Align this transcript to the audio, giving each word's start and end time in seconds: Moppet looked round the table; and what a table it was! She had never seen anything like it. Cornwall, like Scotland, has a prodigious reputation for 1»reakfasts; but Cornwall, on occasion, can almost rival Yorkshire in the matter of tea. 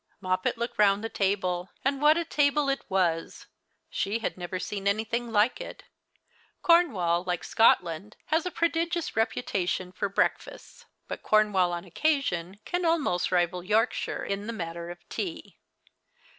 Moppet 0.19 0.57
looked 0.57 0.79
round 0.79 1.03
the 1.03 1.09
table; 1.09 1.69
and 1.85 2.01
what 2.01 2.17
a 2.17 2.25
table 2.25 2.69
it 2.69 2.81
was! 2.89 3.45
She 3.87 4.17
had 4.17 4.35
never 4.35 4.57
seen 4.57 4.87
anything 4.87 5.31
like 5.31 5.61
it. 5.61 5.83
Cornwall, 6.63 7.23
like 7.23 7.43
Scotland, 7.43 8.17
has 8.25 8.43
a 8.47 8.49
prodigious 8.49 9.15
reputation 9.15 9.91
for 9.91 10.09
1»reakfasts; 10.09 10.85
but 11.07 11.21
Cornwall, 11.21 11.71
on 11.71 11.85
occasion, 11.85 12.59
can 12.65 12.83
almost 12.83 13.31
rival 13.31 13.63
Yorkshire 13.63 14.25
in 14.25 14.47
the 14.47 14.53
matter 14.53 14.89
of 14.89 15.07
tea. 15.07 15.59